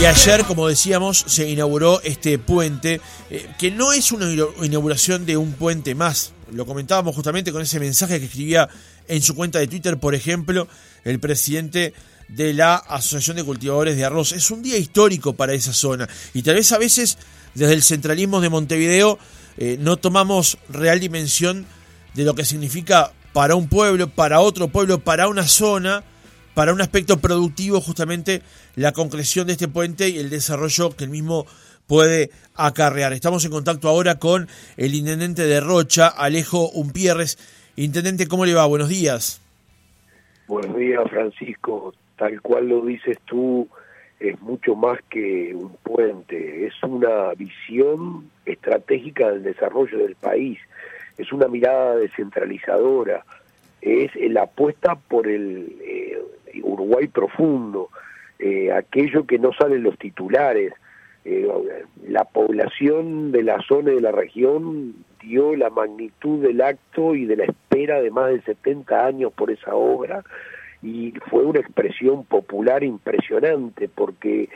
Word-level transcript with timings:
Y 0.00 0.04
ayer, 0.04 0.44
como 0.44 0.68
decíamos, 0.68 1.24
se 1.26 1.50
inauguró 1.50 2.00
este 2.02 2.38
puente, 2.38 3.00
eh, 3.30 3.48
que 3.58 3.72
no 3.72 3.92
es 3.92 4.12
una 4.12 4.32
inauguración 4.62 5.26
de 5.26 5.36
un 5.36 5.54
puente 5.54 5.96
más. 5.96 6.32
Lo 6.52 6.66
comentábamos 6.66 7.16
justamente 7.16 7.50
con 7.50 7.62
ese 7.62 7.80
mensaje 7.80 8.20
que 8.20 8.26
escribía 8.26 8.68
en 9.08 9.20
su 9.22 9.34
cuenta 9.34 9.58
de 9.58 9.66
Twitter, 9.66 9.98
por 9.98 10.14
ejemplo, 10.14 10.68
el 11.02 11.18
presidente 11.18 11.94
de 12.28 12.54
la 12.54 12.76
Asociación 12.76 13.38
de 13.38 13.44
Cultivadores 13.44 13.96
de 13.96 14.04
Arroz. 14.04 14.30
Es 14.30 14.52
un 14.52 14.62
día 14.62 14.76
histórico 14.76 15.34
para 15.34 15.52
esa 15.52 15.72
zona 15.72 16.08
y 16.32 16.42
tal 16.42 16.54
vez 16.54 16.70
a 16.70 16.78
veces 16.78 17.18
desde 17.54 17.74
el 17.74 17.82
centralismo 17.82 18.40
de 18.40 18.50
Montevideo 18.50 19.18
eh, 19.56 19.78
no 19.80 19.96
tomamos 19.96 20.58
real 20.68 21.00
dimensión 21.00 21.66
de 22.14 22.22
lo 22.22 22.36
que 22.36 22.44
significa 22.44 23.12
para 23.32 23.56
un 23.56 23.68
pueblo, 23.68 24.08
para 24.08 24.38
otro 24.38 24.68
pueblo, 24.68 25.00
para 25.00 25.26
una 25.26 25.48
zona, 25.48 26.04
para 26.58 26.72
un 26.72 26.80
aspecto 26.80 27.20
productivo 27.20 27.80
justamente 27.80 28.42
la 28.74 28.90
concreción 28.90 29.46
de 29.46 29.52
este 29.52 29.68
puente 29.68 30.08
y 30.08 30.18
el 30.18 30.28
desarrollo 30.28 30.90
que 30.96 31.04
el 31.04 31.10
mismo 31.10 31.46
puede 31.86 32.30
acarrear. 32.56 33.12
Estamos 33.12 33.44
en 33.44 33.52
contacto 33.52 33.88
ahora 33.88 34.18
con 34.18 34.48
el 34.76 34.96
intendente 34.96 35.42
de 35.42 35.60
Rocha, 35.60 36.08
Alejo 36.08 36.68
Umpierres. 36.70 37.38
Intendente, 37.76 38.26
¿cómo 38.26 38.44
le 38.44 38.54
va? 38.54 38.66
Buenos 38.66 38.88
días. 38.88 39.40
Buenos 40.48 40.76
días, 40.76 41.00
Francisco 41.08 41.94
tal 42.16 42.42
cual 42.42 42.68
lo 42.68 42.84
dices 42.84 43.16
tú, 43.26 43.68
es 44.18 44.42
mucho 44.42 44.74
más 44.74 44.98
que 45.08 45.54
un 45.54 45.76
puente, 45.84 46.66
es 46.66 46.74
una 46.82 47.34
visión 47.34 48.28
estratégica 48.44 49.30
del 49.30 49.44
desarrollo 49.44 49.98
del 49.98 50.16
país, 50.16 50.58
es 51.18 51.32
una 51.32 51.46
mirada 51.46 51.94
descentralizadora, 51.94 53.24
es 53.80 54.10
la 54.16 54.42
apuesta 54.42 54.96
por 54.96 55.28
el 55.28 55.76
Uruguay 56.62 57.08
profundo, 57.08 57.90
eh, 58.38 58.72
aquello 58.72 59.26
que 59.26 59.38
no 59.38 59.52
sale 59.52 59.76
en 59.76 59.82
los 59.82 59.98
titulares. 59.98 60.72
Eh, 61.24 61.46
la 62.06 62.24
población 62.24 63.32
de 63.32 63.42
la 63.42 63.60
zona 63.68 63.92
y 63.92 63.96
de 63.96 64.00
la 64.00 64.12
región 64.12 64.94
dio 65.20 65.56
la 65.56 65.68
magnitud 65.68 66.42
del 66.42 66.60
acto 66.60 67.14
y 67.14 67.26
de 67.26 67.36
la 67.36 67.44
espera 67.44 68.00
de 68.00 68.10
más 68.10 68.30
de 68.30 68.40
70 68.42 69.04
años 69.06 69.32
por 69.32 69.50
esa 69.50 69.74
obra 69.74 70.22
y 70.82 71.12
fue 71.28 71.44
una 71.44 71.60
expresión 71.60 72.24
popular 72.24 72.84
impresionante 72.84 73.88
porque 73.88 74.48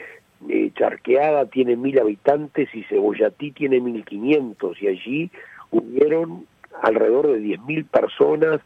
eh, 0.48 0.70
Charqueada 0.74 1.46
tiene 1.46 1.76
mil 1.76 1.98
habitantes 1.98 2.68
y 2.74 2.84
Cebollatí 2.84 3.52
tiene 3.52 3.80
mil 3.80 4.04
quinientos 4.04 4.80
y 4.80 4.88
allí 4.88 5.30
hubieron 5.70 6.46
alrededor 6.82 7.28
de 7.32 7.38
diez 7.38 7.60
mil 7.62 7.84
personas 7.84 8.60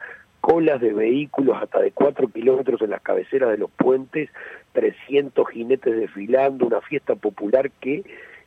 colas 0.46 0.80
de 0.80 0.92
vehículos 0.92 1.56
hasta 1.60 1.80
de 1.80 1.90
cuatro 1.90 2.28
kilómetros 2.28 2.80
en 2.80 2.90
las 2.90 3.02
cabeceras 3.02 3.50
de 3.50 3.58
los 3.58 3.68
puentes, 3.68 4.30
300 4.74 5.48
jinetes 5.48 5.96
desfilando, 5.96 6.66
una 6.66 6.80
fiesta 6.82 7.16
popular 7.16 7.72
que 7.80 8.04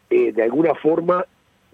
eh, 0.09 0.31
de 0.31 0.41
alguna 0.41 0.75
forma 0.75 1.25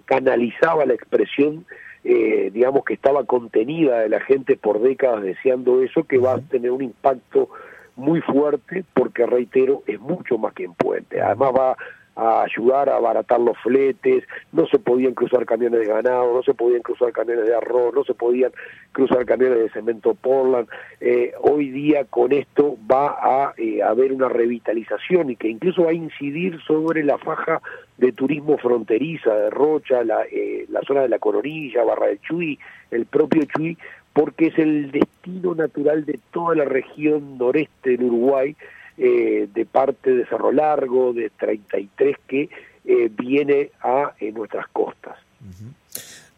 canalizaba 0.06 0.84
la 0.88 0.95
expresión 0.95 1.67
eh, 2.04 2.50
digamos 2.52 2.84
que 2.86 2.95
estaba 2.95 3.23
contenida 3.26 4.00
de 4.00 4.09
la 4.09 4.20
gente 4.20 4.58
por 4.58 4.82
décadas 4.82 5.22
deseando 5.22 5.84
eso, 5.84 6.06
que 6.06 6.17
va 6.17 6.34
a 6.34 6.39
tener 6.39 6.72
un 6.72 6.82
impacto 6.82 7.50
muy 7.95 8.20
fuerte 8.22 8.84
porque, 8.95 9.28
reitero, 9.28 9.84
es 9.86 10.00
mucho 10.00 10.39
más 10.39 10.54
que 10.54 10.64
en 10.64 10.73
puente. 10.73 11.22
Además 11.22 11.52
va 11.56 11.78
a 12.16 12.44
ayudar 12.44 12.89
a 12.89 12.95
abaratar 12.95 13.39
los 13.39 13.58
fletes, 13.59 14.23
no 14.52 14.66
se 14.67 14.80
podían 14.80 15.13
cruzar 15.13 15.45
camiones 15.45 15.81
de 15.81 15.85
ganado, 15.85 16.33
no 16.33 16.44
se 16.44 16.53
podían 16.53 16.81
cruzar 16.81 17.11
camiones 17.11 17.45
de 17.45 17.55
arroz, 17.55 17.94
no 17.94 18.03
se 18.03 18.13
podían 18.13 18.52
cruzar 18.91 19.25
camiones 19.25 19.59
de 19.59 19.69
cemento 19.69 20.13
Portland. 20.13 20.67
Eh, 21.02 21.33
hoy 21.41 21.71
día 21.71 22.05
con 22.05 22.31
esto 22.31 22.77
va 22.89 23.17
a 23.21 23.53
eh, 23.58 23.83
haber 23.83 24.13
una 24.13 24.30
revitalización 24.30 25.30
y 25.30 25.36
que 25.36 25.49
incluso 25.49 25.83
va 25.83 25.91
a 25.91 25.93
incidir 25.93 26.59
sobre 26.61 27.03
la 27.03 27.17
faja 27.17 27.61
de 27.97 28.11
turismo 28.11 28.58
fronteriza 28.58 29.33
de 29.33 29.49
Rocha, 29.49 30.03
la, 30.03 30.23
eh, 30.31 30.66
la 30.69 30.81
zona 30.81 31.02
de 31.02 31.09
la 31.09 31.19
Coronilla, 31.19 31.83
Barra 31.83 32.08
del 32.08 32.21
Chuy, 32.21 32.58
el 32.91 33.05
propio 33.05 33.43
Chuy, 33.45 33.77
porque 34.14 34.48
es 34.48 34.58
el 34.58 34.92
destino 34.92 35.55
natural 35.55 36.05
de 36.05 36.20
toda 36.31 36.55
la 36.55 36.64
región 36.64 37.37
noreste 37.37 37.92
del 37.92 38.04
Uruguay, 38.04 38.55
eh, 38.98 39.50
de 39.54 39.66
parte 39.66 40.14
de 40.16 40.26
Cerro 40.26 40.54
Largo, 40.54 41.11
de 41.11 41.30
33, 41.30 42.16
que 42.28 42.50
eh, 42.86 43.10
viene 43.14 43.72
a 43.82 44.14
eh, 44.20 44.32
nuestras 44.32 44.67
costas. 44.70 45.17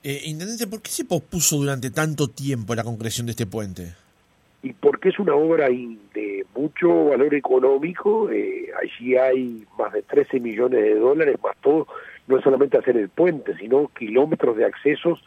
Intendente, 0.04 0.68
¿por 0.68 0.82
qué 0.82 0.90
se 0.90 1.06
pospuso 1.06 1.58
durante 1.58 1.92
tanto 1.92 2.30
tiempo 2.30 2.74
la 2.74 2.84
concreción 2.84 3.28
de 3.28 3.32
este 3.32 3.46
puente? 3.46 3.94
Y 4.64 4.74
porque 4.74 5.10
es 5.10 5.20
una 5.20 5.36
obra 5.36 5.68
de 5.68 6.46
mucho 6.56 7.06
valor 7.06 7.36
económico, 7.36 8.28
allí 8.28 9.18
hay 9.18 9.66
más 9.78 9.92
de 9.94 10.02
13 10.02 10.40
millones 10.40 10.82
de 10.82 10.96
dólares, 10.96 11.36
más 11.44 11.58
todo, 11.62 11.88
no 12.28 12.38
es 12.38 12.44
solamente 12.44 12.78
hacer 12.78 12.98
el 12.98 13.10
puente, 13.10 13.56
sino 13.58 13.90
kilómetros 13.90 14.58
de 14.58 14.66
accesos 14.66 15.24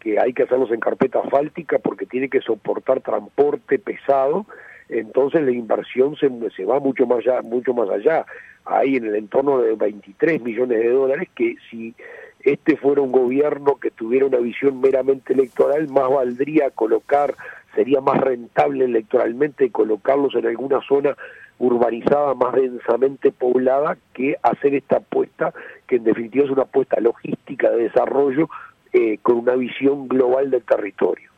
que 0.00 0.18
hay 0.18 0.32
que 0.32 0.42
hacerlos 0.42 0.70
en 0.72 0.80
carpeta 0.80 1.20
asfáltica 1.20 1.78
porque 1.78 2.04
tiene 2.04 2.28
que 2.28 2.40
soportar 2.40 3.00
transporte 3.00 3.78
pesado 3.78 4.46
entonces 4.88 5.42
la 5.42 5.52
inversión 5.52 6.16
se, 6.16 6.30
se 6.56 6.64
va 6.64 6.80
mucho 6.80 7.06
más 7.06 7.18
allá, 7.18 7.42
mucho 7.42 7.74
más 7.74 7.88
allá. 7.90 8.26
Hay 8.64 8.96
en 8.96 9.06
el 9.06 9.16
entorno 9.16 9.60
de 9.60 9.74
23 9.74 10.42
millones 10.42 10.78
de 10.78 10.90
dólares 10.90 11.28
que 11.34 11.56
si 11.70 11.94
este 12.40 12.76
fuera 12.76 13.00
un 13.00 13.12
gobierno 13.12 13.76
que 13.76 13.90
tuviera 13.90 14.26
una 14.26 14.38
visión 14.38 14.80
meramente 14.80 15.32
electoral, 15.32 15.88
más 15.88 16.10
valdría 16.10 16.70
colocar, 16.70 17.34
sería 17.74 18.00
más 18.00 18.20
rentable 18.20 18.84
electoralmente 18.84 19.70
colocarlos 19.70 20.34
en 20.34 20.46
alguna 20.46 20.80
zona 20.86 21.16
urbanizada 21.58 22.34
más 22.34 22.54
densamente 22.54 23.32
poblada 23.32 23.96
que 24.12 24.36
hacer 24.42 24.74
esta 24.74 24.96
apuesta, 24.96 25.54
que 25.86 25.96
en 25.96 26.04
definitiva 26.04 26.44
es 26.44 26.50
una 26.50 26.62
apuesta 26.62 27.00
logística 27.00 27.70
de 27.70 27.84
desarrollo 27.84 28.48
eh, 28.92 29.18
con 29.22 29.38
una 29.38 29.54
visión 29.54 30.08
global 30.08 30.50
del 30.50 30.62
territorio. 30.62 31.33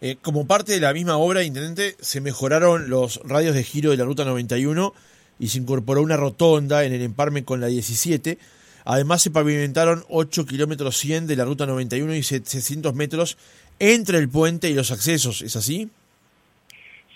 Eh, 0.00 0.16
como 0.20 0.46
parte 0.46 0.72
de 0.72 0.80
la 0.80 0.92
misma 0.92 1.16
obra, 1.16 1.42
Intendente, 1.42 1.96
se 2.00 2.20
mejoraron 2.20 2.90
los 2.90 3.20
radios 3.24 3.54
de 3.54 3.64
giro 3.64 3.90
de 3.90 3.96
la 3.96 4.04
Ruta 4.04 4.24
91 4.24 4.92
y 5.38 5.48
se 5.48 5.58
incorporó 5.58 6.02
una 6.02 6.16
rotonda 6.16 6.84
en 6.84 6.92
el 6.92 7.02
emparme 7.02 7.44
con 7.44 7.60
la 7.60 7.68
17. 7.68 8.38
Además, 8.84 9.22
se 9.22 9.30
pavimentaron 9.30 10.04
8 10.08 10.46
kilómetros 10.46 10.96
100 10.98 11.26
de 11.26 11.36
la 11.36 11.44
Ruta 11.44 11.66
91 11.66 12.14
y 12.14 12.22
700 12.22 12.94
metros 12.94 13.38
entre 13.78 14.18
el 14.18 14.28
puente 14.28 14.68
y 14.68 14.74
los 14.74 14.90
accesos. 14.90 15.42
¿Es 15.42 15.56
así? 15.56 15.88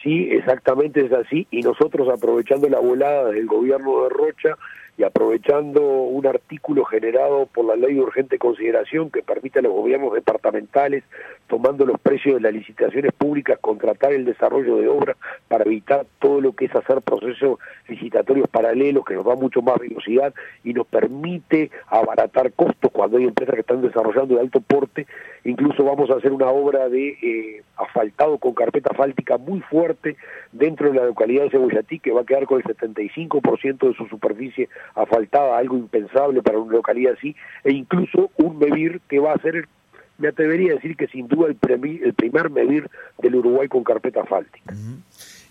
Sí, 0.02 0.28
exactamente 0.30 1.04
es 1.04 1.12
así. 1.12 1.46
Y 1.50 1.62
nosotros, 1.62 2.08
aprovechando 2.08 2.68
la 2.68 2.78
volada 2.78 3.30
del 3.30 3.46
gobierno 3.46 4.04
de 4.04 4.08
Rocha, 4.10 4.56
y 4.98 5.04
aprovechando 5.04 5.82
un 5.82 6.26
artículo 6.26 6.84
generado 6.84 7.46
por 7.46 7.66
la 7.66 7.76
ley 7.76 7.94
de 7.94 8.00
urgente 8.00 8.38
consideración 8.38 9.10
que 9.10 9.22
permite 9.22 9.58
a 9.58 9.62
los 9.62 9.72
gobiernos 9.72 10.12
departamentales, 10.14 11.04
tomando 11.48 11.84
los 11.84 12.00
precios 12.00 12.36
de 12.36 12.40
las 12.40 12.52
licitaciones 12.52 13.12
públicas, 13.12 13.58
contratar 13.60 14.12
el 14.12 14.24
desarrollo 14.24 14.76
de 14.78 14.88
obras 14.88 15.16
para 15.48 15.64
evitar 15.64 16.06
todo 16.18 16.40
lo 16.40 16.52
que 16.52 16.66
es 16.66 16.74
hacer 16.74 17.02
procesos 17.02 17.58
licitatorios 17.88 18.48
paralelos, 18.48 19.04
que 19.04 19.14
nos 19.14 19.26
da 19.26 19.34
mucho 19.34 19.60
más 19.60 19.78
velocidad 19.78 20.32
y 20.64 20.72
nos 20.72 20.86
permite 20.86 21.70
abaratar 21.88 22.52
costos 22.52 22.90
cuando 22.96 23.18
hay 23.18 23.24
empresas 23.24 23.54
que 23.54 23.60
están 23.60 23.82
desarrollando 23.82 24.36
de 24.36 24.40
alto 24.40 24.62
porte. 24.62 25.06
Incluso 25.44 25.84
vamos 25.84 26.08
a 26.08 26.14
hacer 26.14 26.32
una 26.32 26.46
obra 26.46 26.88
de 26.88 27.08
eh, 27.08 27.62
asfaltado 27.76 28.38
con 28.38 28.54
carpeta 28.54 28.90
asfáltica 28.90 29.36
muy 29.36 29.60
fuerte 29.60 30.16
dentro 30.50 30.90
de 30.90 30.96
la 30.96 31.04
localidad 31.04 31.44
de 31.44 31.50
Cebollatí, 31.50 31.98
que 31.98 32.12
va 32.12 32.22
a 32.22 32.24
quedar 32.24 32.46
con 32.46 32.58
el 32.58 32.64
75% 32.64 33.88
de 33.88 33.94
su 33.94 34.06
superficie 34.06 34.70
asfaltada, 34.94 35.58
algo 35.58 35.76
impensable 35.76 36.40
para 36.40 36.58
una 36.58 36.72
localidad 36.72 37.14
así, 37.18 37.36
e 37.64 37.72
incluso 37.72 38.30
un 38.38 38.58
medir 38.58 39.02
que 39.10 39.18
va 39.18 39.34
a 39.34 39.42
ser, 39.42 39.68
me 40.16 40.28
atrevería 40.28 40.72
a 40.72 40.76
decir 40.76 40.96
que 40.96 41.06
sin 41.08 41.28
duda 41.28 41.48
el, 41.48 41.58
el 42.02 42.14
primer 42.14 42.48
medir 42.48 42.88
del 43.18 43.34
Uruguay 43.34 43.68
con 43.68 43.84
carpeta 43.84 44.22
asfáltica. 44.22 44.72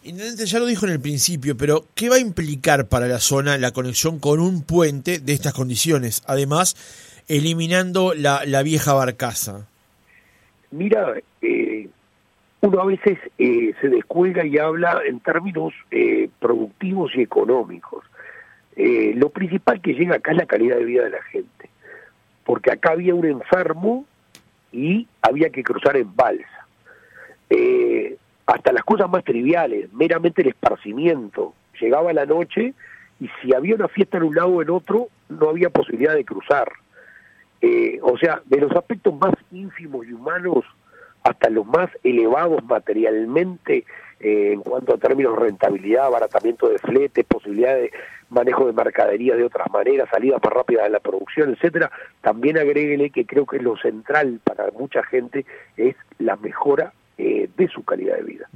Intendente, 0.04 0.46
ya 0.48 0.60
lo 0.60 0.66
dijo 0.66 0.86
en 0.86 0.94
el 0.94 1.00
principio, 1.00 1.58
pero 1.58 1.88
¿qué 1.94 2.10
va 2.10 2.16
a 2.16 2.20
implicar 2.20 2.88
para 2.88 3.08
la 3.08 3.20
zona 3.20 3.58
la 3.58 3.72
conexión 3.72 4.20
con 4.20 4.40
un 4.40 4.64
puente 4.64 5.20
de 5.20 5.34
estas 5.34 5.54
condiciones? 5.54 6.22
Además, 6.28 6.76
eliminando 7.28 8.14
la, 8.14 8.42
la 8.46 8.64
vieja 8.64 8.94
barcaza. 8.94 9.68
Mira, 10.72 11.14
eh, 11.42 11.88
uno 12.62 12.82
a 12.82 12.86
veces 12.86 13.18
eh, 13.38 13.74
se 13.80 13.90
descuelga 13.90 14.46
y 14.46 14.58
habla 14.58 15.02
en 15.08 15.20
términos 15.20 15.74
eh, 15.92 16.30
productivos 16.40 17.12
y 17.16 17.22
económicos. 17.22 18.04
Eh, 18.76 19.14
lo 19.16 19.30
principal 19.30 19.82
que 19.82 19.94
llega 19.94 20.16
acá 20.16 20.32
es 20.32 20.38
la 20.38 20.46
calidad 20.46 20.78
de 20.78 20.86
vida 20.86 21.04
de 21.04 21.12
la 21.12 21.24
gente, 21.24 21.70
porque 22.44 22.72
acá 22.72 22.92
había 22.92 23.16
un 23.16 23.26
enfermo 23.26 24.06
y 24.72 25.08
había 25.22 25.50
que 25.50 25.64
cruzar 25.64 25.96
en 25.96 26.14
balsa. 26.16 26.68
Eh, 27.50 28.18
hasta 28.46 28.74
las 28.74 28.84
cosas 28.84 29.10
más 29.10 29.24
triviales, 29.24 29.92
meramente 29.94 30.42
el 30.42 30.50
esparcimiento. 30.50 31.54
Llegaba 31.80 32.12
la 32.14 32.26
noche 32.26 32.74
y 33.20 33.30
si 33.42 33.54
había 33.54 33.76
una 33.76 33.88
fiesta 33.88 34.18
en 34.18 34.24
un 34.24 34.36
lado 34.36 34.50
o 34.50 34.62
en 34.62 34.70
otro, 34.70 35.08
no 35.30 35.50
había 35.50 35.70
posibilidad 35.70 36.14
de 36.14 36.26
cruzar. 36.26 36.72
Eh, 37.68 37.98
o 38.04 38.16
sea, 38.16 38.44
de 38.46 38.62
los 38.62 38.72
aspectos 38.74 39.12
más 39.16 39.34
ínfimos 39.52 40.06
y 40.06 40.14
humanos 40.14 40.64
hasta 41.24 41.50
los 41.50 41.66
más 41.66 41.90
elevados 42.04 42.64
materialmente, 42.64 43.86
eh, 44.20 44.52
en 44.54 44.62
cuanto 44.62 44.94
a 44.94 45.00
términos 45.00 45.34
de 45.34 45.46
rentabilidad, 45.46 46.06
abaratamiento 46.06 46.70
de 46.70 46.78
fletes, 46.78 47.26
posibilidad 47.26 47.74
de 47.74 47.92
manejo 48.30 48.68
de 48.68 48.74
mercaderías 48.74 49.38
de 49.38 49.46
otras 49.46 49.68
maneras, 49.72 50.08
salidas 50.12 50.40
más 50.44 50.54
rápidas 50.54 50.84
de 50.84 50.92
la 50.92 51.00
producción, 51.00 51.56
etcétera, 51.56 51.90
también 52.22 52.60
agréguele 52.60 53.10
que 53.10 53.26
creo 53.26 53.48
que 53.48 53.58
lo 53.58 53.76
central 53.78 54.40
para 54.44 54.70
mucha 54.70 55.02
gente 55.02 55.44
es 55.76 55.96
la 56.20 56.36
mejora 56.36 56.94
eh, 57.18 57.50
de 57.58 57.68
su 57.68 57.84
calidad 57.84 58.18
de 58.18 58.24
vida. 58.24 58.48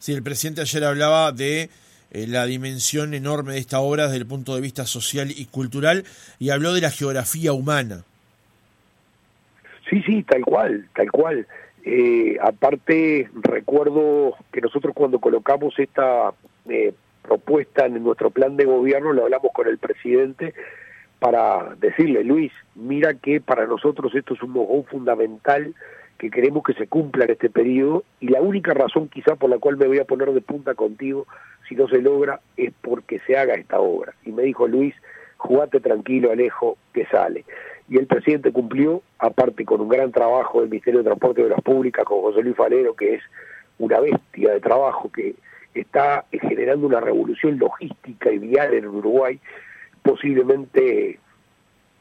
Sí, 0.00 0.14
el 0.14 0.24
presidente 0.24 0.62
ayer 0.62 0.82
hablaba 0.82 1.30
de 1.30 1.70
eh, 2.10 2.26
la 2.26 2.44
dimensión 2.46 3.14
enorme 3.14 3.52
de 3.52 3.60
esta 3.60 3.78
obra 3.78 4.06
desde 4.06 4.16
el 4.16 4.26
punto 4.26 4.56
de 4.56 4.62
vista 4.62 4.84
social 4.84 5.30
y 5.30 5.44
cultural 5.46 6.04
y 6.40 6.50
habló 6.50 6.74
de 6.74 6.80
la 6.80 6.90
geografía 6.90 7.52
humana. 7.52 8.02
Sí, 9.88 10.02
sí, 10.02 10.22
tal 10.22 10.44
cual, 10.44 10.88
tal 10.94 11.10
cual. 11.10 11.46
Eh, 11.84 12.36
aparte, 12.42 13.28
recuerdo 13.42 14.34
que 14.52 14.60
nosotros 14.60 14.94
cuando 14.94 15.18
colocamos 15.18 15.78
esta 15.78 16.32
eh, 16.68 16.92
propuesta 17.22 17.86
en 17.86 18.02
nuestro 18.02 18.30
plan 18.30 18.56
de 18.56 18.64
gobierno, 18.64 19.12
lo 19.12 19.24
hablamos 19.24 19.52
con 19.54 19.66
el 19.68 19.78
presidente 19.78 20.54
para 21.18 21.74
decirle, 21.80 22.24
Luis, 22.24 22.52
mira 22.74 23.14
que 23.14 23.40
para 23.40 23.66
nosotros 23.66 24.14
esto 24.14 24.34
es 24.34 24.42
un 24.42 24.50
mojón 24.50 24.84
fundamental 24.84 25.74
que 26.18 26.30
queremos 26.30 26.62
que 26.64 26.74
se 26.74 26.88
cumpla 26.88 27.24
en 27.24 27.30
este 27.30 27.48
periodo 27.48 28.04
y 28.20 28.28
la 28.28 28.40
única 28.40 28.74
razón 28.74 29.08
quizá 29.08 29.36
por 29.36 29.50
la 29.50 29.58
cual 29.58 29.76
me 29.76 29.86
voy 29.86 29.98
a 29.98 30.04
poner 30.04 30.32
de 30.32 30.40
punta 30.40 30.74
contigo 30.74 31.26
si 31.68 31.74
no 31.74 31.88
se 31.88 32.02
logra 32.02 32.40
es 32.56 32.72
porque 32.82 33.20
se 33.20 33.36
haga 33.36 33.54
esta 33.54 33.78
obra. 33.78 34.14
Y 34.24 34.32
me 34.32 34.42
dijo 34.42 34.66
Luis, 34.66 34.94
jugate 35.38 35.80
tranquilo 35.80 36.30
Alejo, 36.30 36.76
que 36.92 37.06
sale. 37.06 37.44
Y 37.88 37.96
el 37.96 38.06
presidente 38.06 38.52
cumplió, 38.52 39.02
aparte 39.18 39.64
con 39.64 39.80
un 39.80 39.88
gran 39.88 40.12
trabajo 40.12 40.60
del 40.60 40.68
Ministerio 40.68 40.98
de 40.98 41.06
Transporte 41.06 41.42
de 41.42 41.48
las 41.48 41.62
Públicas, 41.62 42.04
con 42.04 42.20
José 42.20 42.42
Luis 42.42 42.56
Falero, 42.56 42.94
que 42.94 43.14
es 43.14 43.22
una 43.78 43.98
bestia 44.00 44.52
de 44.52 44.60
trabajo 44.60 45.10
que 45.10 45.34
está 45.72 46.26
generando 46.30 46.86
una 46.86 47.00
revolución 47.00 47.58
logística 47.58 48.30
y 48.30 48.38
vial 48.38 48.74
en 48.74 48.86
Uruguay, 48.86 49.40
posiblemente 50.02 51.18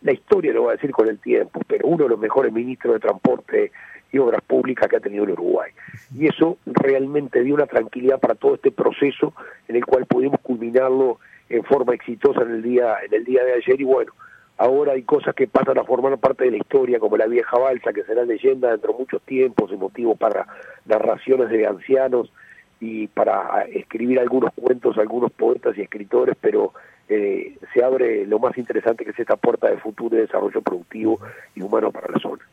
la 0.01 0.11
historia 0.11 0.53
lo 0.53 0.65
va 0.65 0.71
a 0.71 0.75
decir 0.75 0.91
con 0.91 1.07
el 1.07 1.19
tiempo, 1.19 1.61
pero 1.67 1.87
uno 1.87 2.03
de 2.03 2.09
los 2.09 2.19
mejores 2.19 2.51
ministros 2.51 2.95
de 2.95 2.99
Transporte 2.99 3.71
y 4.11 4.17
Obras 4.17 4.41
Públicas 4.41 4.89
que 4.89 4.97
ha 4.97 4.99
tenido 4.99 5.23
el 5.23 5.31
Uruguay. 5.31 5.71
Y 6.15 6.27
eso 6.27 6.57
realmente 6.65 7.43
dio 7.43 7.55
una 7.55 7.67
tranquilidad 7.67 8.19
para 8.19 8.35
todo 8.35 8.55
este 8.55 8.71
proceso 8.71 9.33
en 9.67 9.75
el 9.75 9.85
cual 9.85 10.05
pudimos 10.05 10.39
culminarlo 10.41 11.19
en 11.49 11.63
forma 11.63 11.93
exitosa 11.93 12.41
en 12.41 12.51
el 12.51 12.61
día 12.61 12.97
en 13.05 13.13
el 13.13 13.23
día 13.23 13.43
de 13.43 13.53
ayer 13.53 13.79
y 13.79 13.85
bueno, 13.85 14.11
Ahora 14.59 14.93
hay 14.93 15.03
cosas 15.03 15.35
que 15.35 15.47
pasan 15.47 15.77
a 15.77 15.83
formar 15.83 16.17
parte 16.17 16.45
de 16.45 16.51
la 16.51 16.57
historia, 16.57 16.99
como 16.99 17.15
la 17.15 17.27
vieja 17.27 17.57
balsa, 17.59 17.93
que 17.93 18.03
será 18.03 18.25
leyenda 18.25 18.71
dentro 18.71 18.91
de 18.91 18.99
muchos 18.99 19.21
tiempos 19.21 19.71
y 19.71 19.77
motivo 19.77 20.15
para 20.15 20.47
narraciones 20.85 21.49
de 21.49 21.67
ancianos 21.67 22.31
y 22.79 23.07
para 23.07 23.65
escribir 23.71 24.19
algunos 24.19 24.51
cuentos, 24.55 24.97
algunos 24.97 25.31
poetas 25.31 25.77
y 25.77 25.81
escritores, 25.81 26.35
pero 26.41 26.73
eh, 27.07 27.55
se 27.71 27.83
abre 27.83 28.25
lo 28.25 28.39
más 28.39 28.57
interesante 28.57 29.05
que 29.05 29.11
es 29.11 29.19
esta 29.19 29.37
puerta 29.37 29.69
de 29.69 29.77
futuro 29.77 30.17
y 30.17 30.21
desarrollo 30.21 30.61
productivo 30.61 31.19
y 31.53 31.61
humano 31.61 31.91
para 31.91 32.11
la 32.11 32.19
zona. 32.19 32.43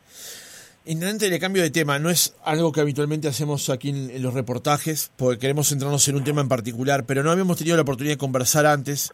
Intendente, 0.87 1.31
le 1.31 1.39
cambio 1.39 1.63
de 1.63 1.71
tema, 1.71 1.97
no 1.97 2.11
es 2.11 2.35
algo 2.43 2.71
que 2.71 2.79
habitualmente 2.79 3.27
hacemos 3.27 3.71
aquí 3.71 3.89
en, 3.89 4.21
los 4.21 4.35
reportajes, 4.35 5.09
porque 5.15 5.39
queremos 5.39 5.69
centrarnos 5.69 6.07
en 6.07 6.15
un 6.15 6.23
tema 6.23 6.41
en 6.41 6.47
particular, 6.47 7.07
pero 7.07 7.23
no 7.23 7.31
habíamos 7.31 7.57
tenido 7.57 7.75
la 7.75 7.81
oportunidad 7.81 8.13
de 8.13 8.19
conversar 8.19 8.67
antes 8.67 9.11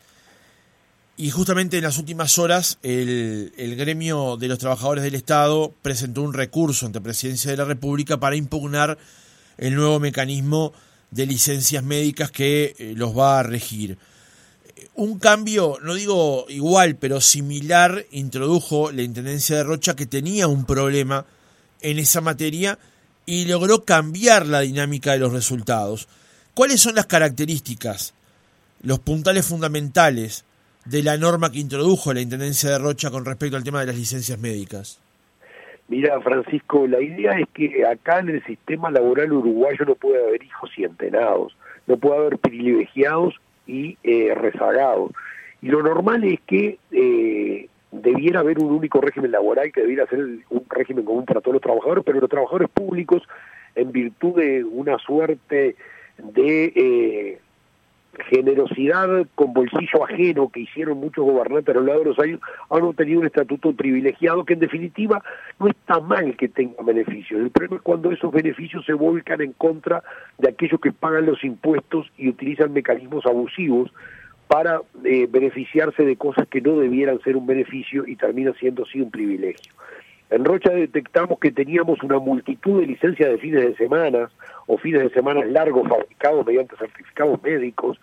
y 1.15 1.29
justamente 1.29 1.77
en 1.77 1.83
las 1.83 1.97
últimas 1.97 2.37
horas 2.39 2.77
el, 2.83 3.53
gremio 3.77 4.35
de 4.35 4.49
los 4.49 4.59
trabajadores 4.59 5.01
del 5.01 5.15
Estado 5.15 5.73
presentó 5.81 6.23
un 6.23 6.33
recurso 6.33 6.85
ante 6.85 6.99
Presidencia 6.99 7.51
de 7.51 7.57
la 7.57 7.63
República 7.63 8.19
para 8.19 8.35
impugnar 8.35 8.97
el 9.57 9.73
nuevo 9.73 10.01
mecanismo 10.01 10.73
de 11.09 11.25
licencias 11.25 11.83
médicas 11.83 12.31
que 12.31 12.75
eh, 12.79 12.93
los 12.97 13.17
va 13.17 13.39
a 13.39 13.43
regir. 13.43 13.97
Un 14.95 15.19
cambio, 15.19 15.77
no 15.81 15.93
digo 15.93 16.47
igual, 16.49 16.97
pero 16.97 17.21
similar, 17.21 18.05
introdujo 18.11 18.91
la 18.91 19.03
Intendencia 19.03 19.55
de 19.55 19.63
Rocha 19.63 19.95
que 19.95 20.05
tenía 20.05 20.47
un 20.47 20.65
problema 20.65 21.25
en 21.81 21.99
esa 21.99 22.21
materia 22.21 22.77
y 23.25 23.45
logró 23.45 23.83
cambiar 23.83 24.45
la 24.45 24.61
dinámica 24.61 25.11
de 25.11 25.19
los 25.19 25.33
resultados. 25.33 26.07
¿Cuáles 26.53 26.81
son 26.81 26.95
las 26.95 27.05
características, 27.05 28.13
los 28.83 28.99
puntales 28.99 29.45
fundamentales 29.45 30.45
de 30.85 31.03
la 31.03 31.17
norma 31.17 31.51
que 31.51 31.59
introdujo 31.59 32.13
la 32.13 32.21
Intendencia 32.21 32.69
de 32.69 32.79
Rocha 32.79 33.11
con 33.11 33.25
respecto 33.25 33.55
al 33.55 33.63
tema 33.63 33.81
de 33.81 33.87
las 33.87 33.95
licencias 33.95 34.39
médicas? 34.39 34.99
Mira, 35.87 36.19
Francisco, 36.21 36.87
la 36.87 37.01
idea 37.01 37.31
es 37.33 37.47
que 37.53 37.85
acá 37.85 38.19
en 38.19 38.29
el 38.29 38.43
sistema 38.45 38.89
laboral 38.89 39.33
uruguayo 39.33 39.85
no 39.85 39.95
puede 39.95 40.23
haber 40.23 40.43
hijos 40.43 40.71
y 40.77 40.85
entenados, 40.85 41.55
no 41.85 41.97
puede 41.97 42.17
haber 42.17 42.37
privilegiados 42.37 43.35
y 43.67 43.97
eh, 44.03 44.33
rezagados. 44.33 45.11
Y 45.61 45.67
lo 45.67 45.83
normal 45.83 46.23
es 46.23 46.39
que 46.47 46.79
eh, 46.91 47.67
debiera 47.91 48.39
haber 48.39 48.59
un 48.59 48.71
único 48.71 49.01
régimen 49.01 49.31
laboral 49.31 49.71
que 49.71 49.81
debiera 49.81 50.07
ser 50.07 50.19
un 50.19 50.63
régimen 50.69 51.05
común 51.05 51.25
para 51.25 51.41
todos 51.41 51.55
los 51.55 51.61
trabajadores, 51.61 52.03
pero 52.05 52.19
los 52.19 52.29
trabajadores 52.29 52.69
públicos, 52.69 53.23
en 53.75 53.91
virtud 53.91 54.35
de 54.37 54.63
una 54.63 54.97
suerte 54.97 55.75
de 56.17 56.65
eh, 56.75 57.39
generosidad 58.29 59.25
con 59.35 59.53
bolsillo 59.53 60.05
ajeno 60.05 60.49
que 60.49 60.61
hicieron 60.61 60.99
muchos 60.99 61.25
gobernantes 61.25 61.75
a 61.75 61.79
lo 61.79 61.85
largo 61.85 62.03
de 62.03 62.09
los 62.09 62.19
años, 62.19 62.39
han 62.69 62.83
obtenido 62.83 63.21
un 63.21 63.25
estatuto 63.25 63.73
privilegiado 63.73 64.45
que 64.45 64.53
en 64.53 64.59
definitiva 64.59 65.23
no 65.59 65.67
está 65.67 65.99
mal 65.99 66.35
que 66.37 66.47
tenga 66.47 66.83
beneficios. 66.83 67.41
El 67.41 67.51
problema 67.51 67.77
es 67.77 67.81
cuando 67.81 68.11
esos 68.11 68.31
beneficios 68.31 68.85
se 68.85 68.93
volcan 68.93 69.41
en 69.41 69.53
contra 69.53 70.03
de 70.37 70.49
aquellos 70.49 70.79
que 70.79 70.91
pagan 70.91 71.25
los 71.25 71.43
impuestos 71.43 72.11
y 72.17 72.29
utilizan 72.29 72.73
mecanismos 72.73 73.25
abusivos 73.25 73.91
para 74.51 74.81
eh, 75.05 75.27
beneficiarse 75.29 76.03
de 76.03 76.17
cosas 76.17 76.45
que 76.49 76.59
no 76.59 76.75
debieran 76.77 77.21
ser 77.21 77.37
un 77.37 77.47
beneficio 77.47 78.05
y 78.05 78.17
termina 78.17 78.51
siendo 78.59 78.83
así 78.83 78.99
un 78.99 79.09
privilegio. 79.09 79.71
En 80.29 80.43
Rocha 80.43 80.71
detectamos 80.71 81.39
que 81.39 81.53
teníamos 81.53 82.03
una 82.03 82.19
multitud 82.19 82.81
de 82.81 82.87
licencias 82.87 83.29
de 83.29 83.37
fines 83.37 83.65
de 83.65 83.75
semana 83.77 84.29
o 84.67 84.77
fines 84.77 85.03
de 85.03 85.09
semana 85.11 85.45
largos 85.45 85.87
fabricados 85.87 86.45
mediante 86.45 86.75
certificados 86.75 87.41
médicos. 87.41 87.97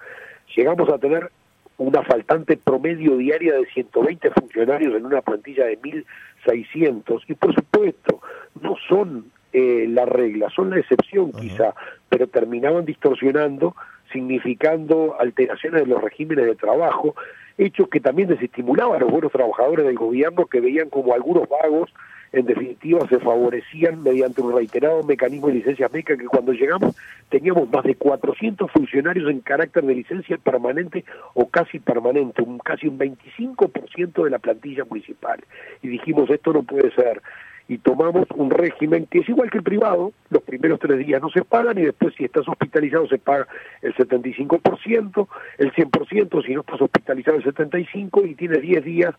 Llegamos 0.56 0.89
a 0.89 0.97
tener 0.97 1.31
una 1.77 2.03
faltante 2.03 2.56
promedio 2.56 3.19
diaria 3.19 3.53
de 3.53 3.67
120 3.67 4.31
funcionarios 4.31 4.97
en 4.97 5.05
una 5.05 5.21
plantilla 5.21 5.67
de 5.67 5.79
1.600 5.79 7.25
y 7.29 7.35
por 7.35 7.55
supuesto 7.55 8.23
no 8.62 8.75
son 8.89 9.27
eh, 9.53 9.85
la 9.87 10.06
regla, 10.06 10.49
son 10.49 10.71
la 10.71 10.79
excepción 10.79 11.31
quizá, 11.33 11.75
pero 12.09 12.27
terminaban 12.27 12.87
distorsionando, 12.87 13.77
significando 14.12 15.16
alteraciones 15.19 15.82
de 15.82 15.87
los 15.87 16.02
regímenes 16.02 16.46
de 16.46 16.55
trabajo, 16.55 17.14
hechos 17.56 17.88
que 17.88 18.00
también 18.00 18.28
desestimulaban 18.28 18.96
a 18.96 19.00
los 19.00 19.10
buenos 19.10 19.32
trabajadores 19.32 19.87
del 19.87 19.97
gobierno 19.97 20.47
que 20.47 20.61
veían 20.61 20.90
como 20.90 21.14
algunos 21.14 21.49
vagos 21.49 21.92
en 22.33 22.44
definitiva 22.44 23.06
se 23.09 23.18
favorecían 23.18 24.02
mediante 24.02 24.42
un 24.42 24.54
reiterado 24.54 25.02
mecanismo 25.02 25.49
de 25.49 25.54
licencia 25.54 25.88
médicas 25.88 26.18
que 26.18 26.26
cuando 26.26 26.52
llegamos 26.52 26.94
teníamos 27.30 27.71
más 27.71 27.85
de 27.85 27.94
400 27.94 28.71
funcionarios 28.71 29.30
en 29.30 29.40
carácter 29.40 29.85
de 29.85 29.94
licencia 29.94 30.37
permanente 30.37 31.04
o 31.35 31.49
casi 31.49 31.78
permanente, 31.78 32.42
un, 32.42 32.59
casi 32.59 32.87
un 32.87 32.99
25% 32.99 34.25
de 34.25 34.30
la 34.30 34.38
plantilla 34.38 34.85
municipal. 34.85 35.40
Y 35.83 35.88
dijimos, 35.88 36.28
esto 36.30 36.52
no 36.52 36.62
puede 36.62 36.90
ser. 36.92 37.23
Y 37.68 37.78
tomamos 37.78 38.26
un 38.34 38.50
régimen 38.50 39.06
que 39.10 39.18
es 39.18 39.28
igual 39.28 39.50
que 39.50 39.58
el 39.58 39.64
privado, 39.64 40.12
los 40.30 40.42
primeros 40.42 40.80
tres 40.80 40.98
días 41.06 41.20
no 41.20 41.28
se 41.28 41.44
pagan 41.44 41.78
y 41.78 41.82
después 41.82 42.14
si 42.16 42.25
estás 42.25 42.48
hospitalizado 42.48 43.06
se 43.08 43.18
paga 43.18 43.46
el 43.82 43.94
75%, 43.94 45.28
el 45.58 45.72
100% 45.72 46.46
si 46.46 46.54
no 46.54 46.60
estás 46.60 46.80
hospitalizado 46.80 47.37
el 47.37 47.44
75% 47.44 48.30
y 48.30 48.34
tienes 48.34 48.62
10 48.62 48.84
días 48.84 49.14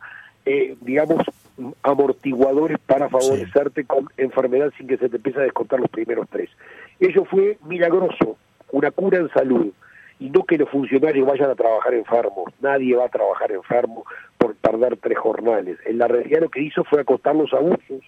eh, 0.45 0.75
digamos, 0.81 1.21
amortiguadores 1.83 2.79
para 2.79 3.09
favorecerte 3.09 3.85
con 3.85 4.07
enfermedad 4.17 4.71
sin 4.77 4.87
que 4.87 4.97
se 4.97 5.09
te 5.09 5.17
empiece 5.17 5.39
a 5.39 5.43
descontar 5.43 5.79
los 5.79 5.89
primeros 5.89 6.27
tres. 6.29 6.49
Eso 6.99 7.25
fue 7.25 7.57
milagroso, 7.65 8.37
una 8.71 8.89
cura 8.91 9.19
en 9.19 9.29
salud, 9.29 9.71
y 10.19 10.29
no 10.29 10.43
que 10.43 10.57
los 10.57 10.69
funcionarios 10.69 11.27
vayan 11.27 11.49
a 11.49 11.55
trabajar 11.55 11.93
enfermos. 11.93 12.51
Nadie 12.61 12.95
va 12.95 13.05
a 13.05 13.09
trabajar 13.09 13.51
enfermo 13.51 14.05
por 14.37 14.55
tardar 14.55 14.97
tres 14.97 15.17
jornales. 15.17 15.77
En 15.85 15.97
la 15.97 16.07
realidad 16.07 16.41
lo 16.41 16.49
que 16.49 16.61
hizo 16.61 16.83
fue 16.83 17.01
acostar 17.01 17.35
los 17.35 17.53
abusos, 17.53 18.01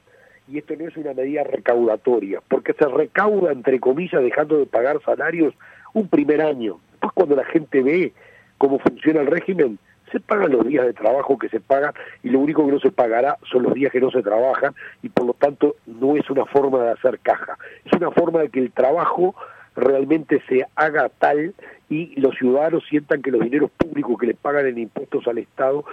y 0.47 0.57
esto 0.57 0.73
no 0.77 0.87
es 0.87 0.97
una 0.97 1.13
medida 1.13 1.43
recaudatoria, 1.43 2.41
porque 2.47 2.73
se 2.73 2.85
recauda, 2.85 3.51
entre 3.51 3.79
comillas, 3.79 4.21
dejando 4.21 4.57
de 4.57 4.65
pagar 4.65 5.01
salarios 5.03 5.53
un 5.93 6.07
primer 6.07 6.41
año. 6.41 6.79
Después 6.91 7.13
cuando 7.13 7.35
la 7.35 7.45
gente 7.45 7.81
ve 7.81 8.13
cómo 8.57 8.79
funciona 8.79 9.21
el 9.21 9.27
régimen, 9.27 9.79
se 10.11 10.19
pagan 10.19 10.51
los 10.51 10.67
días 10.67 10.85
de 10.85 10.93
trabajo 10.93 11.37
que 11.37 11.49
se 11.49 11.59
pagan 11.59 11.93
y 12.21 12.29
lo 12.29 12.39
único 12.39 12.65
que 12.65 12.73
no 12.73 12.79
se 12.79 12.91
pagará 12.91 13.37
son 13.49 13.63
los 13.63 13.73
días 13.73 13.91
que 13.91 14.01
no 14.01 14.11
se 14.11 14.21
trabajan 14.21 14.73
y 15.01 15.09
por 15.09 15.25
lo 15.25 15.33
tanto 15.33 15.77
no 15.85 16.17
es 16.17 16.29
una 16.29 16.45
forma 16.45 16.83
de 16.83 16.91
hacer 16.91 17.19
caja, 17.19 17.57
es 17.85 17.93
una 17.93 18.11
forma 18.11 18.41
de 18.41 18.49
que 18.49 18.59
el 18.59 18.71
trabajo 18.71 19.35
realmente 19.75 20.41
se 20.49 20.65
haga 20.75 21.09
tal 21.09 21.53
y 21.89 22.19
los 22.19 22.35
ciudadanos 22.35 22.83
sientan 22.89 23.21
que 23.21 23.31
los 23.31 23.41
dineros 23.41 23.71
públicos 23.71 24.17
que 24.19 24.27
les 24.27 24.37
pagan 24.37 24.67
en 24.67 24.79
impuestos 24.79 25.27
al 25.27 25.37
Estado 25.37 25.85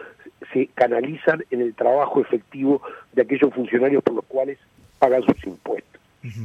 se 0.53 0.69
canalizan 0.75 1.45
en 1.51 1.61
el 1.61 1.75
trabajo 1.75 2.21
efectivo 2.21 2.83
de 3.13 3.23
aquellos 3.23 3.53
funcionarios 3.53 4.03
por 4.03 4.15
los 4.15 4.25
cuales 4.25 4.59
pagan 4.99 5.23
sus 5.23 5.45
impuestos. 5.45 6.01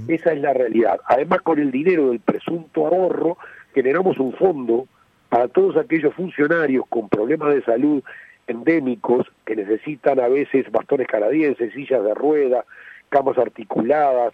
Esa 0.07 0.33
es 0.33 0.41
la 0.41 0.53
realidad. 0.53 1.00
Además, 1.07 1.41
con 1.41 1.60
el 1.60 1.72
dinero 1.72 2.10
del 2.10 2.19
presunto 2.19 2.86
ahorro, 2.88 3.38
generamos 3.74 4.19
un 4.19 4.33
fondo 4.33 4.88
para 5.29 5.48
todos 5.48 5.77
aquellos 5.77 6.13
funcionarios 6.13 6.86
con 6.88 7.10
problemas 7.10 7.55
de 7.55 7.63
salud 7.63 8.03
endémicos 8.48 9.25
que 9.45 9.55
necesitan 9.55 10.19
a 10.19 10.27
veces 10.27 10.72
bastones 10.72 11.07
canadienses, 11.07 11.74
sillas 11.74 12.03
de 12.03 12.13
rueda, 12.13 12.65
camas 13.10 13.38
articuladas, 13.38 14.33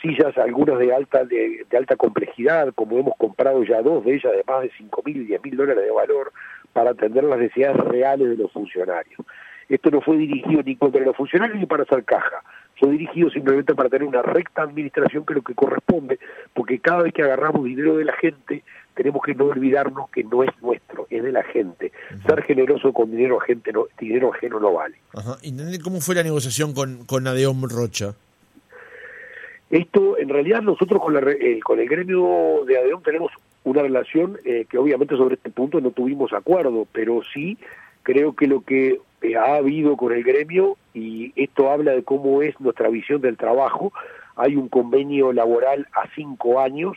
sillas 0.00 0.36
algunas 0.38 0.78
de 0.78 0.94
alta 0.94 1.24
de, 1.24 1.66
alta 1.76 1.96
complejidad, 1.96 2.72
como 2.74 2.98
hemos 2.98 3.16
comprado 3.16 3.62
ya 3.64 3.82
dos 3.82 4.04
de 4.04 4.14
ellas 4.14 4.32
de 4.32 4.44
más 4.46 4.62
de 4.62 4.70
cinco 4.76 5.02
mil 5.04 5.18
y 5.18 5.24
diez 5.24 5.42
mil 5.42 5.56
dólares 5.56 5.84
de 5.84 5.90
valor 5.90 6.32
para 6.72 6.90
atender 6.90 7.24
las 7.24 7.38
necesidades 7.38 7.76
reales 7.76 8.30
de 8.30 8.36
los 8.36 8.52
funcionarios. 8.52 9.20
Esto 9.68 9.90
no 9.90 10.00
fue 10.00 10.16
dirigido 10.16 10.62
ni 10.64 10.76
contra 10.76 11.00
los 11.02 11.16
funcionarios 11.16 11.58
ni 11.58 11.66
para 11.66 11.84
hacer 11.84 12.04
caja, 12.04 12.42
fue 12.80 12.90
dirigido 12.92 13.30
simplemente 13.30 13.74
para 13.74 13.90
tener 13.90 14.08
una 14.08 14.22
recta 14.22 14.62
administración 14.62 15.24
que 15.26 15.34
es 15.34 15.36
lo 15.36 15.42
que 15.42 15.54
corresponde, 15.54 16.18
porque 16.54 16.78
cada 16.78 17.02
vez 17.02 17.12
que 17.12 17.22
agarramos 17.22 17.64
dinero 17.64 17.98
de 17.98 18.06
la 18.06 18.14
gente, 18.14 18.64
tenemos 18.94 19.22
que 19.22 19.34
no 19.34 19.44
olvidarnos 19.44 20.08
que 20.10 20.24
no 20.24 20.42
es 20.42 20.50
nuestro, 20.62 21.06
es 21.10 21.22
de 21.22 21.30
la 21.30 21.42
gente. 21.44 21.92
Ser 22.26 22.42
generoso 22.42 22.92
con 22.94 23.10
dinero, 23.10 23.38
gente 23.38 23.70
no, 23.70 23.84
dinero 23.98 24.32
ajeno 24.32 24.58
no 24.58 24.72
vale. 24.72 24.96
Ajá. 25.12 25.36
cómo 25.84 26.00
fue 26.00 26.14
la 26.14 26.22
negociación 26.22 26.72
con, 26.72 27.04
con 27.04 27.26
Adeom 27.26 27.68
Rocha? 27.68 28.14
Esto, 29.68 30.18
en 30.18 30.30
realidad, 30.30 30.62
nosotros 30.62 31.00
con, 31.00 31.16
eh, 31.28 31.60
con 31.62 31.78
el 31.78 31.88
gremio 31.88 32.64
de 32.66 32.76
ADEON 32.76 33.02
tenemos 33.04 33.30
una 33.64 33.82
relación 33.82 34.38
eh, 34.44 34.66
que 34.68 34.78
obviamente 34.78 35.16
sobre 35.16 35.34
este 35.34 35.50
punto 35.50 35.80
no 35.80 35.90
tuvimos 35.90 36.32
acuerdo, 36.32 36.86
pero 36.92 37.20
sí 37.32 37.58
creo 38.02 38.34
que 38.34 38.46
lo 38.46 38.62
que 38.62 39.00
eh, 39.22 39.36
ha 39.36 39.56
habido 39.56 39.96
con 39.96 40.12
el 40.12 40.24
gremio, 40.24 40.76
y 40.94 41.32
esto 41.36 41.70
habla 41.70 41.92
de 41.92 42.02
cómo 42.02 42.42
es 42.42 42.58
nuestra 42.60 42.88
visión 42.88 43.20
del 43.20 43.36
trabajo, 43.36 43.92
hay 44.36 44.56
un 44.56 44.68
convenio 44.68 45.32
laboral 45.32 45.86
a 45.92 46.08
cinco 46.14 46.60
años, 46.60 46.96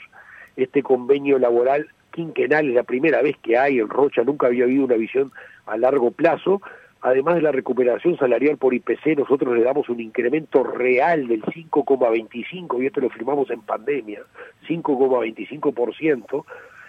este 0.55 0.84
convenio 0.84 1.39
laboral 1.39 1.88
quinquenal 2.12 2.70
es 2.70 2.75
la 2.75 2.84
primera 2.84 3.22
vez 3.22 3.36
que 3.41 3.58
hay 3.58 3.79
en 3.79 3.89
Rocha, 3.89 4.24
nunca 4.24 4.48
había 4.48 4.63
habido 4.63 4.86
una 4.86 4.96
visión 4.96 5.32
a 5.65 5.77
largo 5.77 6.12
plazo, 6.12 6.62
además 7.03 7.36
de 7.36 7.41
la 7.41 7.51
recuperación 7.51 8.17
salarial 8.17 8.57
por 8.57 8.74
IPC, 8.74 9.17
nosotros 9.17 9.55
le 9.55 9.63
damos 9.63 9.89
un 9.89 10.00
incremento 10.00 10.63
real 10.63 11.27
del 11.27 11.43
5,25, 11.43 12.81
y 12.81 12.86
esto 12.88 13.01
lo 13.01 13.10
firmamos 13.10 13.50
en 13.51 13.62
pandemia, 13.62 14.22
5,25%, 14.67 16.45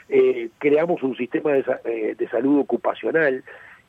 eh, 0.09 0.51
creamos 0.59 1.03
un 1.03 1.17
sistema 1.17 1.53
de, 1.53 1.65
eh, 1.85 2.15
de, 2.17 2.29
salud 2.29 2.61
ocupacional, 2.61 3.43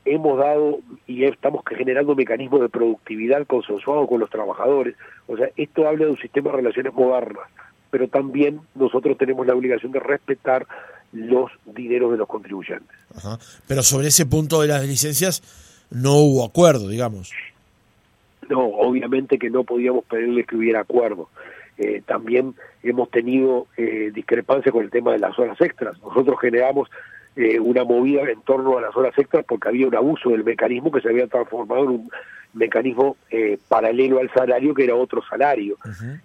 hemos 0.03 0.39
dado 0.39 0.79
y 1.05 1.25
estamos 1.25 1.63
generando 1.67 2.15
mecanismos 2.15 2.61
de 2.61 2.69
productividad 2.69 3.45
consensuados 3.45 4.09
con 4.09 4.19
los 4.19 4.29
trabajadores, 4.31 4.95
o 5.27 5.37
sea, 5.37 5.49
esto 5.55 5.87
habla 5.87 6.05
de 6.05 6.11
un 6.11 6.17
sistema 6.17 6.49
de 6.49 6.57
relaciones 6.57 6.93
modernas, 6.93 7.47
pero 7.91 8.07
también 8.07 8.61
nosotros 8.73 9.15
tenemos 9.19 9.45
la 9.45 9.53
obligación 9.53 9.91
de 9.91 9.99
respetar 9.99 10.65
los 11.11 11.51
dineros 11.65 12.11
de 12.11 12.17
los 12.17 12.27
contribuyentes. 12.27 12.97
Pero 13.67 13.83
sobre 13.83 14.07
ese 14.07 14.25
punto 14.25 14.61
de 14.61 14.67
las 14.67 14.85
licencias, 14.85 15.64
no 15.89 16.15
hubo 16.15 16.45
acuerdo, 16.45 16.89
digamos. 16.89 17.31
No, 18.49 18.65
obviamente 18.65 19.39
que 19.39 19.49
no 19.49 19.63
podíamos 19.63 20.05
pedirle 20.05 20.43
que 20.43 20.55
hubiera 20.55 20.81
acuerdo. 20.81 21.29
Eh, 21.77 22.01
también 22.05 22.55
hemos 22.83 23.09
tenido 23.09 23.67
eh, 23.75 24.11
discrepancia 24.13 24.71
con 24.71 24.83
el 24.83 24.91
tema 24.91 25.11
de 25.11 25.19
las 25.19 25.37
horas 25.37 25.59
extras. 25.59 25.97
Nosotros 26.01 26.39
generamos 26.39 26.89
eh, 27.35 27.59
una 27.59 27.83
movida 27.83 28.21
en 28.29 28.41
torno 28.41 28.77
a 28.77 28.81
las 28.81 28.95
horas 28.95 29.13
extras 29.17 29.45
porque 29.47 29.67
había 29.67 29.87
un 29.87 29.95
abuso 29.95 30.29
del 30.29 30.43
mecanismo 30.43 30.91
que 30.91 31.01
se 31.01 31.09
había 31.09 31.27
transformado 31.27 31.83
en 31.83 31.89
un 31.89 32.09
mecanismo 32.55 33.17
eh, 33.29 33.59
paralelo 33.67 34.19
al 34.19 34.31
salario 34.31 34.73
que 34.73 34.85
era 34.85 34.95
otro 34.95 35.21
salario. 35.29 35.77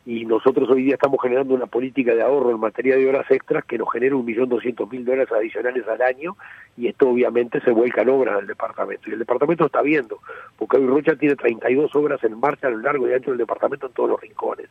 Y 0.07 0.25
nosotros 0.25 0.71
hoy 0.71 0.85
día 0.85 0.95
estamos 0.95 1.21
generando 1.21 1.55
una 1.55 1.67
política 1.67 2.15
de 2.15 2.23
ahorro 2.23 2.51
en 2.51 2.61
materia 2.61 2.97
de 2.97 3.09
horas 3.09 3.29
extras 3.31 3.65
que 3.65 3.77
nos 3.77 3.93
genera 3.93 4.15
un 4.15 4.25
millón 4.25 4.49
doscientos 4.49 4.91
mil 4.91 5.05
dólares 5.05 5.33
adicionales 5.33 5.87
al 5.89 6.01
año 6.01 6.37
y 6.77 6.87
esto 6.87 7.09
obviamente 7.09 7.61
se 7.61 7.73
vuelca 7.73 8.03
en 8.03 8.11
obras 8.11 8.37
del 8.37 8.47
departamento. 8.47 9.11
Y 9.11 9.15
el 9.15 9.19
departamento 9.19 9.67
está 9.67 9.83
viendo, 9.83 10.21
porque 10.57 10.77
hoy 10.77 10.87
Rocha 10.87 11.17
tiene 11.17 11.35
32 11.35 11.95
obras 11.97 12.23
en 12.23 12.39
marcha 12.39 12.69
a 12.69 12.71
lo 12.71 12.79
largo 12.79 13.09
y 13.09 13.13
ancho 13.13 13.31
del 13.31 13.39
departamento 13.39 13.89
en 13.89 13.93
todos 13.93 14.11
los 14.11 14.21
rincones. 14.21 14.69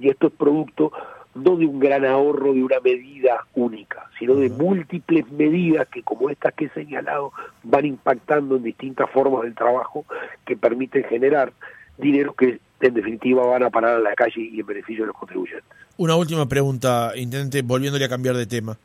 Y 0.00 0.08
esto 0.08 0.28
es 0.28 0.32
producto 0.32 0.90
no 1.34 1.56
de 1.56 1.66
un 1.66 1.80
gran 1.80 2.04
ahorro 2.04 2.52
de 2.52 2.62
una 2.62 2.80
medida 2.80 3.46
única, 3.54 4.10
sino 4.18 4.34
de 4.34 4.50
múltiples 4.50 5.30
medidas 5.32 5.88
que, 5.88 6.02
como 6.02 6.30
estas 6.30 6.52
que 6.54 6.66
he 6.66 6.70
señalado, 6.70 7.32
van 7.62 7.86
impactando 7.86 8.56
en 8.56 8.62
distintas 8.62 9.10
formas 9.10 9.42
del 9.42 9.54
trabajo 9.54 10.04
que 10.44 10.56
permiten 10.56 11.04
generar 11.04 11.52
dinero 11.98 12.34
que 12.34 12.60
en 12.80 12.94
definitiva 12.94 13.46
van 13.46 13.62
a 13.62 13.70
parar 13.70 13.96
a 13.96 14.00
la 14.00 14.14
calle 14.14 14.40
y 14.40 14.60
en 14.60 14.66
beneficio 14.66 15.04
de 15.04 15.08
los 15.08 15.16
contribuyentes. 15.16 15.64
Una 15.96 16.16
última 16.16 16.48
pregunta, 16.48 17.12
intendente, 17.16 17.62
volviéndole 17.62 18.04
a 18.04 18.08
cambiar 18.08 18.36
de 18.36 18.46
tema. 18.46 18.76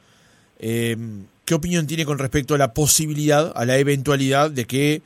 Eh, 0.60 0.96
¿Qué 1.46 1.54
opinión 1.54 1.88
tiene 1.88 2.06
con 2.06 2.20
respecto 2.20 2.56
a 2.56 2.58
la 2.58 2.74
posibilidad, 2.74 3.52
a 3.56 3.66
la 3.66 3.78
eventualidad 3.78 4.52
de 4.52 4.66
que 4.66 5.02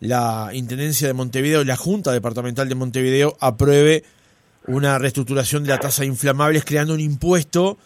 la 0.00 0.50
Intendencia 0.52 1.06
de 1.06 1.14
Montevideo, 1.14 1.64
la 1.64 1.76
Junta 1.76 2.12
Departamental 2.12 2.68
de 2.68 2.74
Montevideo, 2.74 3.36
apruebe 3.40 4.04
una 4.68 4.98
reestructuración 4.98 5.62
de 5.64 5.70
la 5.70 5.78
tasa 5.78 6.02
de 6.02 6.08
inflamables 6.08 6.64
creando 6.64 6.94
un 6.94 7.00
impuesto 7.00 7.78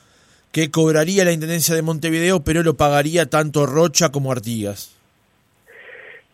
que 0.52 0.70
cobraría 0.70 1.25
la 1.25 1.32
Intendencia 1.32 1.75
de 1.75 1.82
Montevideo, 1.82 2.42
pero 2.42 2.62
lo 2.62 2.76
pagaría 2.76 3.26
tanto 3.26 3.66
Rocha 3.66 4.10
como 4.10 4.32
Artigas. 4.32 4.96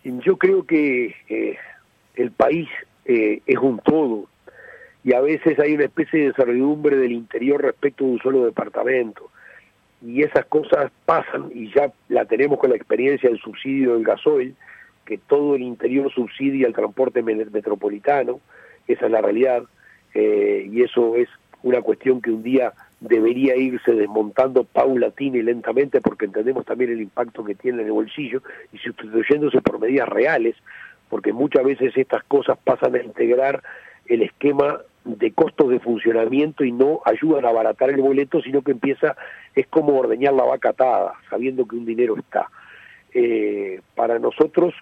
Yo 0.04 0.36
creo 0.36 0.64
que 0.64 1.14
eh, 1.28 1.56
el 2.14 2.30
país 2.30 2.68
eh, 3.04 3.40
es 3.46 3.58
un 3.58 3.78
todo. 3.80 4.26
Y 5.04 5.12
a 5.14 5.20
veces 5.20 5.58
hay 5.58 5.74
una 5.74 5.84
especie 5.84 6.26
de 6.26 6.32
servidumbre 6.32 6.96
del 6.96 7.12
interior 7.12 7.62
respecto 7.62 8.04
de 8.04 8.10
un 8.10 8.18
solo 8.20 8.44
departamento. 8.44 9.30
Y 10.02 10.22
esas 10.22 10.46
cosas 10.46 10.90
pasan 11.04 11.50
y 11.54 11.72
ya 11.74 11.92
la 12.08 12.24
tenemos 12.24 12.58
con 12.58 12.70
la 12.70 12.76
experiencia 12.76 13.28
del 13.28 13.40
subsidio 13.40 13.94
del 13.94 14.04
gasoil, 14.04 14.54
que 15.04 15.18
todo 15.18 15.54
el 15.54 15.62
interior 15.62 16.12
subsidia 16.12 16.66
el 16.66 16.74
transporte 16.74 17.22
metropolitano, 17.22 18.40
esa 18.88 19.06
es 19.06 19.12
la 19.12 19.20
realidad 19.20 19.62
eh, 20.18 20.66
y 20.72 20.82
eso 20.82 21.14
es 21.14 21.28
una 21.62 21.82
cuestión 21.82 22.22
que 22.22 22.30
un 22.30 22.42
día 22.42 22.72
debería 23.00 23.54
irse 23.54 23.92
desmontando 23.92 24.64
paulatina 24.64 25.36
y 25.36 25.42
lentamente 25.42 26.00
porque 26.00 26.24
entendemos 26.24 26.64
también 26.64 26.90
el 26.90 27.02
impacto 27.02 27.44
que 27.44 27.54
tiene 27.54 27.82
en 27.82 27.88
el 27.88 27.92
bolsillo 27.92 28.40
y 28.72 28.78
sustituyéndose 28.78 29.60
por 29.60 29.78
medidas 29.78 30.08
reales, 30.08 30.56
porque 31.10 31.34
muchas 31.34 31.64
veces 31.64 31.94
estas 31.94 32.24
cosas 32.24 32.56
pasan 32.64 32.94
a 32.94 33.02
integrar 33.02 33.62
el 34.06 34.22
esquema 34.22 34.80
de 35.04 35.32
costos 35.32 35.68
de 35.68 35.80
funcionamiento 35.80 36.64
y 36.64 36.72
no 36.72 37.02
ayudan 37.04 37.44
a 37.44 37.50
abaratar 37.50 37.90
el 37.90 38.00
boleto, 38.00 38.40
sino 38.40 38.62
que 38.62 38.72
empieza, 38.72 39.16
es 39.54 39.66
como 39.66 39.98
ordeñar 39.98 40.32
la 40.32 40.44
vaca 40.44 40.70
atada, 40.70 41.12
sabiendo 41.28 41.68
que 41.68 41.76
un 41.76 41.84
dinero 41.84 42.16
está. 42.16 42.48
Eh, 43.12 43.82
para 43.94 44.18
nosotros 44.18 44.72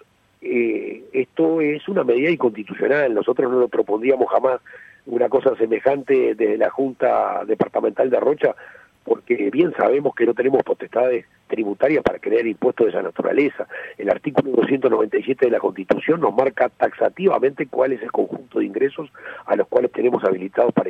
eh, 0.41 1.03
esto 1.11 1.59
es 1.59 1.85
una 1.89 2.05
medida 2.05 2.29
inconstitucional, 2.29 3.13
nosotros 3.13 3.51
no 3.51 3.59
lo 3.59 3.67
propondríamos 3.67 4.29
jamás 4.31 4.61
una 5.07 5.29
cosa 5.29 5.55
semejante 5.55 6.35
desde 6.35 6.57
la 6.57 6.69
Junta 6.69 7.43
Departamental 7.45 8.09
de 8.09 8.19
Rocha, 8.19 8.55
porque 9.03 9.51
bien 9.51 9.71
sabemos 9.77 10.15
que 10.15 10.25
no 10.25 10.33
tenemos 10.33 10.63
potestades 10.63 11.25
tributarias 11.47 12.03
para 12.03 12.17
crear 12.17 12.45
impuestos 12.47 12.87
de 12.87 12.91
esa 12.91 13.03
naturaleza. 13.03 13.67
El 13.97 14.09
artículo 14.09 14.51
297 14.51 15.45
de 15.45 15.51
la 15.51 15.59
Constitución 15.59 16.21
nos 16.21 16.35
marca 16.35 16.69
taxativamente 16.69 17.67
cuál 17.67 17.91
es 17.91 18.01
el 18.01 18.11
conjunto 18.11 18.59
de 18.59 18.65
ingresos 18.65 19.11
a 19.45 19.55
los 19.55 19.67
cuales 19.67 19.91
tenemos 19.91 20.23
habilitados 20.23 20.73
para, 20.73 20.89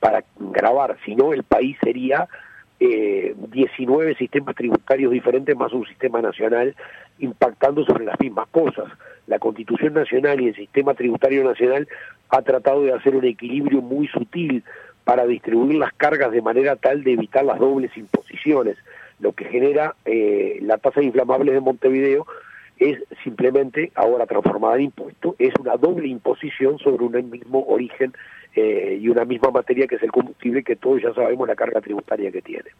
para 0.00 0.24
grabar, 0.38 0.96
si 1.04 1.14
no 1.14 1.32
el 1.32 1.44
país 1.44 1.76
sería 1.82 2.28
eh, 2.84 3.34
19 3.52 4.16
sistemas 4.16 4.56
tributarios 4.56 5.12
diferentes 5.12 5.56
más 5.56 5.72
un 5.72 5.86
sistema 5.86 6.20
nacional 6.20 6.74
impactando 7.20 7.84
sobre 7.84 8.04
las 8.04 8.18
mismas 8.18 8.48
cosas. 8.48 8.86
La 9.28 9.38
Constitución 9.38 9.94
Nacional 9.94 10.40
y 10.40 10.48
el 10.48 10.56
sistema 10.56 10.94
tributario 10.94 11.44
nacional 11.44 11.86
ha 12.30 12.42
tratado 12.42 12.82
de 12.82 12.92
hacer 12.92 13.14
un 13.14 13.24
equilibrio 13.24 13.82
muy 13.82 14.08
sutil 14.08 14.64
para 15.04 15.26
distribuir 15.26 15.76
las 15.76 15.92
cargas 15.92 16.32
de 16.32 16.42
manera 16.42 16.74
tal 16.74 17.04
de 17.04 17.12
evitar 17.12 17.44
las 17.44 17.60
dobles 17.60 17.96
imposiciones. 17.96 18.76
Lo 19.20 19.30
que 19.30 19.44
genera 19.44 19.94
eh, 20.04 20.58
la 20.62 20.78
tasa 20.78 20.98
de 20.98 21.06
inflamables 21.06 21.54
de 21.54 21.60
Montevideo 21.60 22.26
es 22.90 22.98
simplemente, 23.22 23.92
ahora 23.94 24.26
transformada 24.26 24.76
en 24.76 24.82
impuesto, 24.82 25.36
es 25.38 25.52
una 25.60 25.76
doble 25.76 26.08
imposición 26.08 26.78
sobre 26.78 27.04
un 27.04 27.30
mismo 27.30 27.64
origen 27.66 28.12
eh, 28.54 28.98
y 29.00 29.08
una 29.08 29.24
misma 29.24 29.50
materia 29.50 29.86
que 29.86 29.96
es 29.96 30.02
el 30.02 30.12
combustible, 30.12 30.62
que 30.62 30.76
todos 30.76 31.02
ya 31.02 31.12
sabemos 31.14 31.46
la 31.48 31.54
carga 31.54 31.80
tributaria 31.80 32.30
que 32.30 32.42
tiene. 32.42 32.70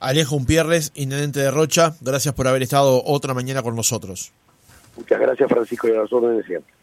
Alejo 0.00 0.36
Umpierres, 0.36 0.92
intendente 0.94 1.40
de 1.40 1.50
Rocha, 1.50 1.94
gracias 2.00 2.34
por 2.34 2.46
haber 2.46 2.62
estado 2.62 3.02
otra 3.04 3.34
mañana 3.34 3.62
con 3.62 3.74
nosotros. 3.74 4.32
Muchas 4.96 5.20
gracias, 5.20 5.48
Francisco, 5.48 5.88
y 5.88 5.92
a 5.92 6.02
las 6.02 6.12
órdenes 6.12 6.46
siempre. 6.46 6.77